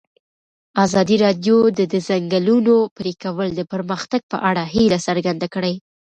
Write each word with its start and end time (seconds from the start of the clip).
ازادي 0.85 1.15
راډیو 1.25 1.57
د 1.77 1.79
د 1.93 1.95
ځنګلونو 2.07 2.75
پرېکول 2.97 3.49
د 3.55 3.61
پرمختګ 3.73 4.21
په 4.31 4.37
اړه 4.49 4.63
هیله 4.73 4.99
څرګنده 5.07 5.47
کړې. 5.55 5.73